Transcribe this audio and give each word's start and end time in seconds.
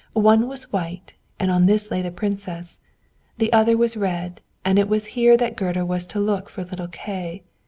One 0.17 0.47
was 0.47 0.73
white, 0.73 1.13
and 1.39 1.51
in 1.51 1.67
this 1.67 1.91
lay 1.91 2.01
the 2.01 2.09
Princess: 2.09 2.79
the 3.37 3.53
other 3.53 3.77
was 3.77 3.95
red, 3.95 4.41
and 4.65 4.79
it 4.79 4.89
was 4.89 5.05
here 5.13 5.37
that 5.37 5.55
Gerda 5.55 5.85
was 5.85 6.07
to 6.07 6.19
look 6.19 6.49
for 6.49 6.63
little 6.63 6.87
Kay. 6.87 7.43